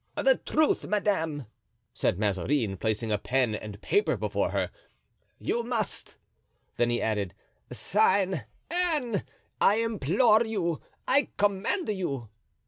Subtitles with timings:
[0.15, 1.45] "The truth, madame,"
[1.93, 4.71] said Mazarin, placing a pen and a paper before her,
[5.37, 6.17] "you must;"
[6.77, 7.35] then he added:
[7.71, 9.23] "Sign, Anne,
[9.61, 12.29] I implore you—I command you."